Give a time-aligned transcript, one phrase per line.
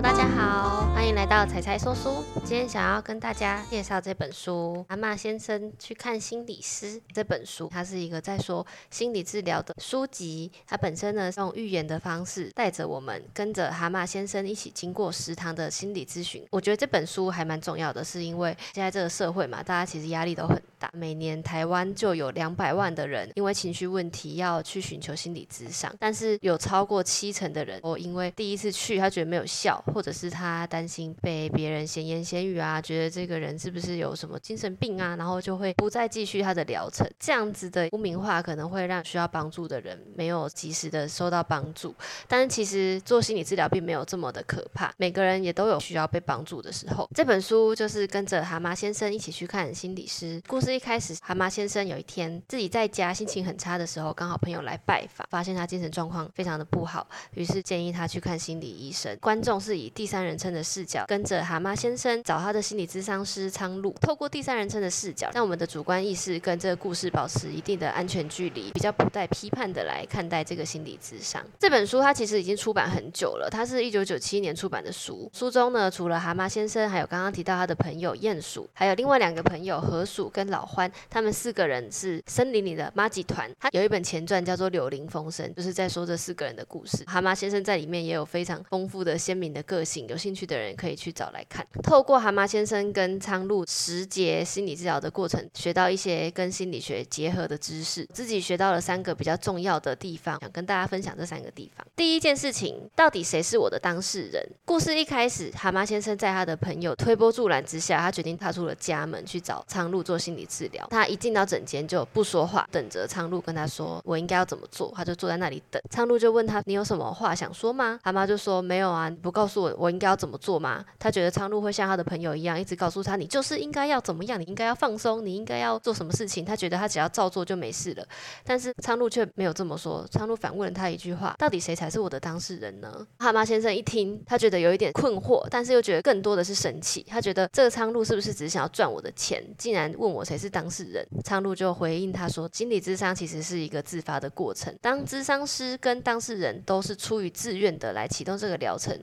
[0.00, 2.22] 大家好，欢迎来到彩彩说书。
[2.44, 10.52] 今天想要跟大家介绍这本书《蛤蟆先生去看心理师》这本书，它是一个在说心理治疗的书籍。
[10.68, 16.46] 它本身呢，用寓言的方式带着我们跟着蛤蟆先生一起经过食堂的心理咨询。
[16.52, 20.62] 我觉得这本书还蛮重要的，是因为现在这个社会嘛，大家其实压力都很
[20.92, 37.08] 每年台湾就有两百万的人因为情绪问题要去寻求心理咨商，但是有超过七成的人，我因为第一次去，他觉得没有效，或者是他担心被别人闲言闲语啊，觉得这个人是不是有什么精神病啊，然后就会不再继续他的疗程。
[37.18, 41.94] 这样子的污名化可能会让需要帮助的人没有及时的收到帮助。
[42.26, 47.08] 但是其实做心理治疗并没有这么的可怕，每个人也都有需要被帮助的时候。
[47.14, 50.40] 这本书就是跟着蛤蟆先生一起去看心理师。
[50.46, 59.16] 故事一开始，蛤蟆先生有一天自己在家心情很差的时候，刚好朋友来拜访，发现他精神状况非常的不好，于是建议他去看心理医生。
[59.20, 71.44] 观众是以第三人称的视角，跟着蛤蟆先生找他的心理咨商师苍鹭，透过第三人称的视角，让我们的主观意识跟这个故事保持一定的安全距离，比较不带批判的来看待这个心理咨商。
[71.58, 75.30] 这本书它其实已经出版很久了，它是一九九七年出版的书。
[75.32, 83.48] 书中呢，除了蛤蟆先生，还有刚刚提到他的朋友鼹鼠，还有另外两个朋友河鼠跟老老欢，他们四个人是森林里的妈吉团。
[83.60, 87.04] 他有一本前传叫做《柳林风声》，就是在说这四个人的故事。
[87.06, 91.64] 蛤蟆先生在里面也有非常丰富的鲜明的个性，有兴趣的人可以去找来看。
[91.84, 101.86] 透过蛤蟆先生跟苍鹭十节心理治疗的过程，学到一些跟心理学结合的知识，自己学到了三个比较重要的地方，想跟大家分享这三个地方。
[101.94, 104.44] 第一件事情，到底谁是我的当事人？
[104.64, 110.86] 故事一开始，蛤蟆先生在他的朋友推波助澜之下，他决定踏出了家门去找苍鹭做心理治疗。
[110.90, 114.92] 他一进到诊间就不说话，等着苍鹭跟他说我应该要怎么做。
[114.96, 115.80] 他就坐在那里等。
[115.90, 128.06] 苍鹭就问他：“你有什么话想说吗？”蛤蟆就说：“没有啊，你不告诉我我应该要怎么做吗？”他觉得苍鹭会像他的朋友一样，一直告诉他：“你就是应该要怎么样，你应该要放松，你应该要做什么事情。”他觉得他只要照做就没事了。
[128.44, 130.06] 但是苍鹭却没有这么说。
[130.10, 137.04] 苍鹭反问了他一句话：“到底谁才是我的当事人呢？”蛤蟆先生一听，他觉得有一点困惑，但是又觉得更多的是生气。
[137.08, 141.04] 他觉得这个苍鹭是不是只想要赚我的钱，竟然问我谁是当事人？
[141.24, 148.96] 昌路就回应他说：“心理智商其实是一个自发的过程，当智商师跟当事人都是出于自愿的来启动这个疗程，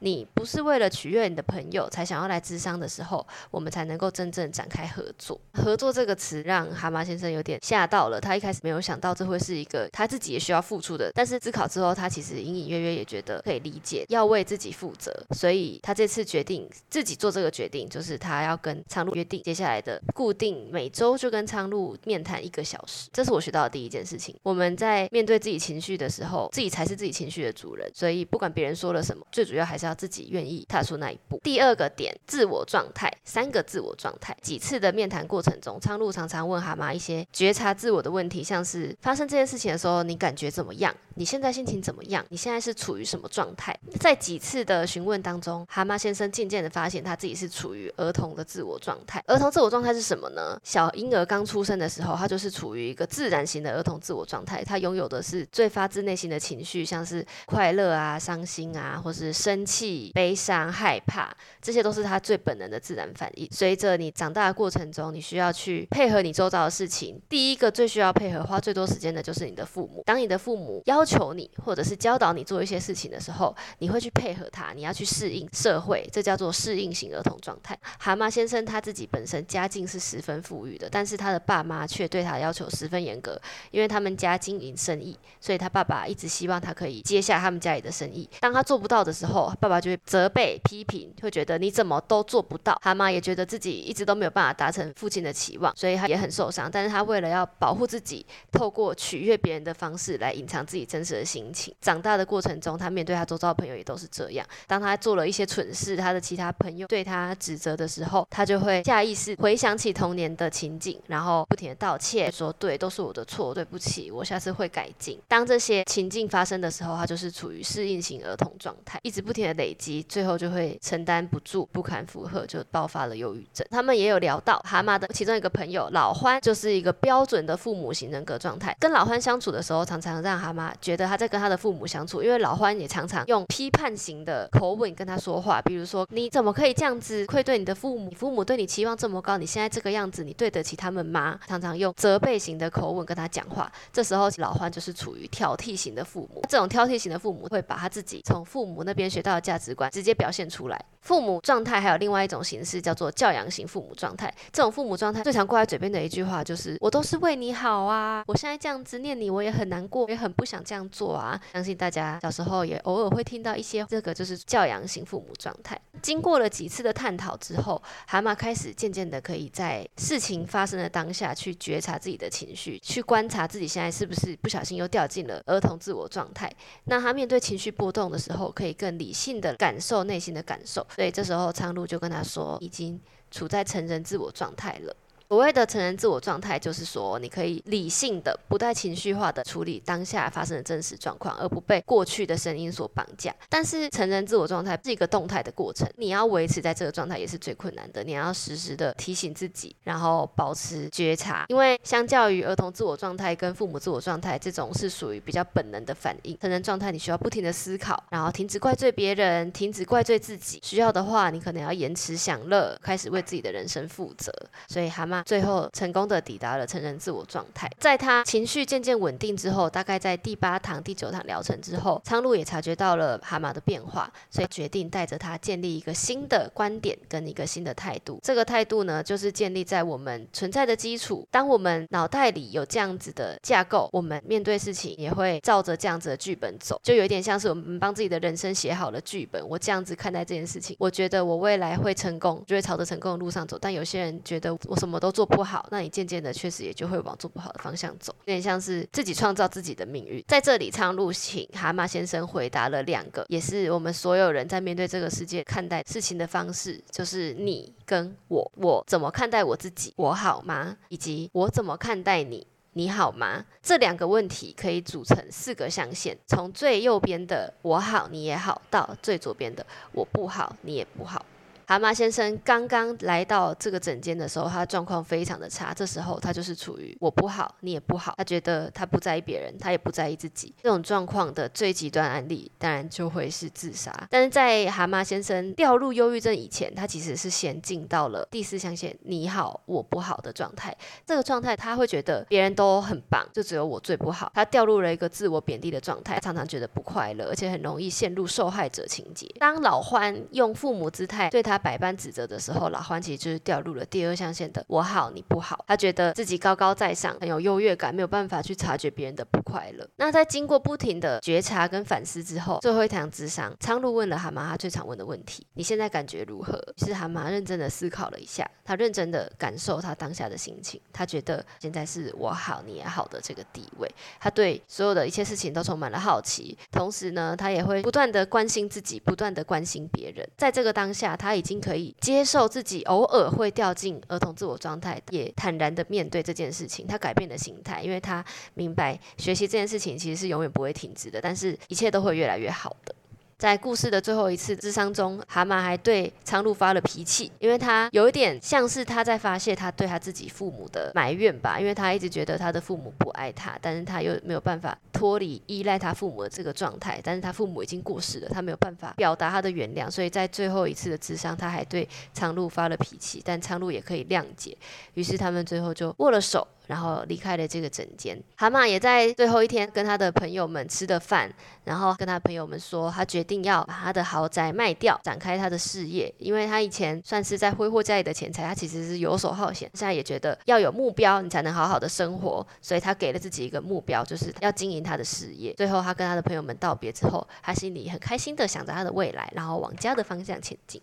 [0.00, 5.40] 你不是为了取悦你的朋友才想要来智商的时候，我们才能够真正展开合作。
[5.54, 24.36] 合作这个词让蛤蟆先生有点吓到了，他一开始没有想到这会是一个他自己也需要付出的，但是思考之后，他其实隐隐约约也觉得可以理解，要为自己负责，所以他这次决定自己做这个决定，就是他要跟昌路约定接下来的固定每每周就跟苍鹭面谈一个小时，这是我学到的第一件事情。
[24.42, 31.38] 我们在面对自己情绪的时候，自己才是自己情绪的主人，所以不管别人说了什么，最主要还是要自己愿意踏出那一步。
[31.44, 34.36] 第二个点，自我状态，三个自我状态。
[34.42, 40.92] 几次的面谈过程中，苍鹭常常问蛤蟆一些觉察自我的问题，像是发生这件事情的时候，你感觉怎么样？
[41.14, 42.26] 你现在心情怎么样？
[42.30, 43.78] 你现在是处于什么状态？
[44.00, 49.22] 在几次的询问当中，蛤蟆先生渐渐的发现他自己是处于儿童的自我状态。
[49.28, 50.58] 儿童自我状态是什么呢？
[50.72, 61.30] 小婴儿刚出生的时候，他就是处于一个自然型的儿童自我状态，他拥有的是最发自内心的情绪，像是快乐啊、伤心啊，或是生气、悲伤、害怕，
[61.60, 63.46] 这些都是他最本能的自然反应。
[63.50, 67.20] 随着你长大的过程中，你需要去配合你周遭的事情。
[67.28, 70.02] 第一个最需要配合、花最多时间的就是你的父母。
[70.06, 77.78] 当你的父母要求你，或者是教导你做一些事情的时候，你会去配合他，你要去适应社会，这叫做适应型儿童状态。
[77.98, 83.40] 蛤蟆先生他自己本身家境是十分富裕的，但是他的爸妈却对他要求十分严格，
[83.70, 88.28] 因为他们家经营生意，所以他爸爸一直希望他可以接下他们家里的生意。
[88.38, 92.78] 当他做不到的时候，爸爸就会责备、批评，会觉得你怎么都做不到。
[92.82, 96.68] 蛤蟆也觉得自己一直都没有办法达成父亲的期望，所以他也很受伤。
[96.70, 101.74] 但是他为了要保护自己，透过取悦别人的方式来隐藏自己真实的心情。
[101.80, 104.46] 长大的过程中，他面对他周遭的朋友也都是这样。
[104.66, 115.18] 当他做了一些蠢事，他的其他朋友对他指责的时候，他就会下意识回想起童年的情景，然后不停的道歉，说对，都是我的错，对不起，我下次会改进。
[115.28, 123.66] 当这些情境发生的时候，他就是处于适应型儿童状态，一直不停的累积，最后就会承担不住，不堪负荷，就爆发了忧郁症。
[123.70, 128.76] 他们也有聊到蛤蟆的其中一个朋友老欢，就是一个标准的父母型人格状态。
[128.78, 138.08] 跟老欢相处的时候，常常让蛤蟆觉得他在跟他的父母相处，因为老欢也常常用批判型的口吻跟他说话，比如说你怎么可以这样子愧对你的父母？
[138.12, 141.38] 你父母对你期望这么高，你现在这个样子，你对得起他们吗？
[141.46, 143.70] 常常用责备型的口吻跟他讲话。
[143.92, 146.42] 这时候老欢就是处于挑剔型的父母。
[146.48, 150.84] 这种挑剔型的父母会把他自己从父母那边学到的价值观直接表现出来。
[151.02, 154.32] 父母状态还有另外一种形式叫做教养型父母状态。
[154.52, 165.78] 这种父母状态最常挂在嘴边的一句话就是：“我都是为你好啊，我现在这样子念你，我也很难过， 也很不想这样做啊。”相信大家小时候也偶尔会听到一些，这个就是教养型父母状态。
[166.00, 176.52] 经过了几次的探讨之后，蛤蟆开始渐渐的可以在事情发生的当下去觉察自己的情绪，去观察自己现在是不是不小心又掉进了儿童自我状态。
[176.84, 180.86] 那他面对情绪波动的时候，可以更理性的感受内心的感受。
[180.94, 183.00] 所以这时候苍鹭就跟他说，已经
[183.30, 184.94] 处在成人自我状态了。
[185.32, 193.34] 所谓的成人自我状态，就是说你可以理性的、不带情绪化的处理当下发生的真实状况，而不被过去的声音所绑架。
[193.48, 198.04] 但是成人自我状态是一个动态的过程，你要维持在这个状态也是最困难的。
[198.04, 201.46] 你要时时的提醒自己，然后保持觉察。
[201.48, 206.38] 因为相较于儿童自我状态跟父母自我状态，这种是属于比较本能的反应。
[206.40, 210.60] 成人状态你需要不停的思考，然后停止怪罪别人，停止怪罪自己。
[210.62, 214.30] 需要的话，你可能要延迟享乐，开始为自己的人生负责。
[214.68, 215.21] 所以蛤蟆。
[215.24, 228.18] 最后成功的抵达了成人自我状态，在他情绪渐渐稳定之后，大概在第八堂、第九堂疗程之后，苍鹭也察觉到了蛤蟆的变化，所以决定带着他建立一个新的观点跟一个新的态度。
[228.22, 231.26] 这个态度呢，就是建立在我们存在的基础。
[231.30, 239.46] 当我们脑袋里有这样子的架构，我们面对事情也会照着这样子的剧本走，就有点像是我们帮自己的人生写好了剧本。
[239.48, 243.58] 我这样子看待这件事情，我觉得我未来会成功，就会朝着成功的路上走。
[243.60, 250.24] 但有些人觉得我什么都做不好，那你渐渐的确实也就会往做不好的方向走，有点像是自己创造自己的命运。
[250.26, 260.76] 在这里，苍鹭请蛤蟆先生回答了两个，也是我们所有人在面对这个世界看待事情的方式，就是你跟我，我怎么看待我自己，我好吗？
[260.88, 263.44] 以及我怎么看待你，你好吗？
[263.62, 271.24] 这两个问题可以组成四个象限，从最右边的我好你也好，到最左边的我不好你也不好。
[271.72, 275.72] 蛤蟆先生刚刚来到这个诊间的时候，他状况非常的差。
[275.72, 278.12] 这时候他就是处于我不好，你也不好。
[278.18, 280.54] 他觉得他不在意别人，他也不在意自己。
[280.62, 283.90] 这种状况的最极端案例，当然就会是自杀。
[284.10, 290.76] 但是在蛤蟆先生掉入忧郁症以前，他其实是先进到了第四象限“你好，我不好”的状态。
[291.06, 294.30] 这个状态他会觉得别人都很棒，就只有我最不好。
[294.34, 299.26] 他掉入了一个自我贬低的状态，常常觉得不快乐，而且很容易陷入受害者情节。
[299.38, 301.61] 当老欢用父母姿态对他。
[301.62, 305.64] 百般指责的时候，老欢其实就是掉入了第二象限的“我好你不好”。
[305.68, 309.88] 他觉得自己高高在上，很有优越感，没有办法去察觉别人的不快乐。
[309.96, 320.80] 那在经过不停的觉察跟反思之后，最后一堂智商，苍鹭问了蛤蟆他最常问的问题：“你现在感觉如何？”于是蛤蟆认真的思考了一下，他认真的感受他当下的心情。
[320.92, 323.88] 他觉得现在是我好你也好的这个地位。
[324.20, 330.28] 他对所有的一切事情都充满了好奇，同时呢，他也会不断的关心自己，不断的关心别人。
[330.36, 336.86] 在这个当下，他已经可以接受自己偶尔会掉进儿童自我状态，也坦然的面对这件事情。
[336.86, 342.94] 他改变了心态，因为他明白学习这件事情其实是永远不会停止的，但是一切都会越来越好的。
[343.42, 364.56] 在故事的最后一次智商中，蛤蟆还对苍鹭发了脾气，因为他有一点像是他在发泄他对他自己父母的埋怨吧，因为他一直觉得他的父母不爱他，但是他又没有办法脱离依赖他父母的这个状态，但是他父母已经过世了，他没有办法表达他的原谅，所以在最后一次的智商，他还对苍鹭发了脾气，但苍鹭也可以谅解，
[364.94, 366.46] 于是他们最后就握了手。
[366.66, 371.30] 然后离开了这个诊间，蛤蟆也在最后一天跟他的朋友们吃的饭，
[371.64, 376.12] 然后跟他朋友们说，他决定要把他的豪宅卖掉，展开他的事业。
[376.18, 379.68] 因为他以前算是在挥霍家里的钱财，他其实是游手好闲。
[379.74, 385.52] 现在也觉得要有目标，你才能好好的生活，所以他给了自己一个目标，就是要经营他的事业。
[385.54, 390.80] 最后，他跟他的朋友们道别之后，他心里很开心的想着他的未来，然后往家的方向前进。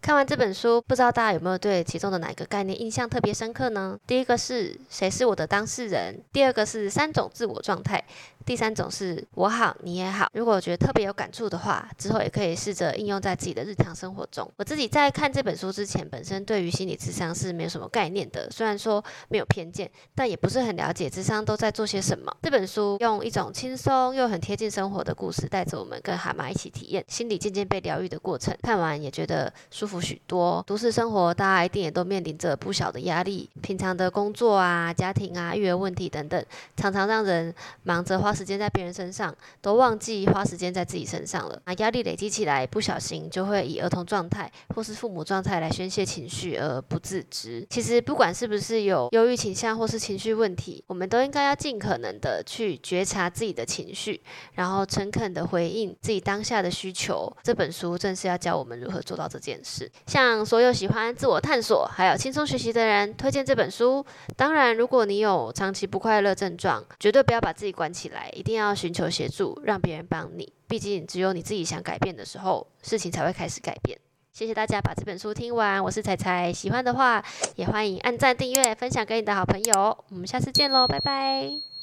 [0.00, 3.98] 看完这本书，不知道大家有没有对其中的哪一个概念印象特别深刻呢？
[4.06, 6.22] 第一个是谁是我的当事人？
[6.32, 8.02] 第二个是三种自我状态。
[8.48, 14.50] 第三种是我好你也好，如果觉得特别有感触的话，之后也可以试着应用在自己的日常生活中。
[14.56, 22.34] 我自己在看这本书之前，本身对于心理智商是没有什么概念的，虽然说没有偏见，但也不是很了解智商都在做些什么。
[22.40, 28.56] 这本书用一种轻松又很贴近生活的故事，带着我们跟蛤蟆一起体验心理渐渐被疗愈的过程。
[28.62, 30.64] 看完也觉得舒服许多。
[30.66, 36.42] 都市生活大家一定也都面临着不小的压力，平常的工作啊、家庭啊、育儿问题等等，
[36.78, 38.32] 常常让人忙着花。
[38.38, 41.60] 时间在别人身上，都忘记花时间在自己身上了。
[41.64, 47.66] 啊，压力累积起来，不小心就会以儿童状态或是父母状态来宣泄情绪而不自知。
[47.68, 54.20] 其实不管是不是有忧郁倾向或是情绪问题，我们都应该要尽可能的去觉察自己的情绪，
[54.54, 57.30] 然后诚恳的回应自己当下的需求。
[57.42, 59.90] 这本书正是要教我们如何做到这件事。
[60.06, 64.04] 向所有喜欢自我探索还有轻松学习的人推荐这本书。
[64.36, 70.52] 当然，如果你有长期不快乐症状，绝对不要把自己关起来一定要寻求协助，让别人帮你。
[70.66, 73.98] 毕竟，只有你自己想改变的时候，事情才会开始改变。
[74.32, 77.24] 谢谢大家把这本书听完，我是彩彩，喜欢的话
[77.56, 80.04] 也欢迎按赞、订阅、分享给你的好朋友。
[80.10, 81.77] 我们下次见喽，拜拜。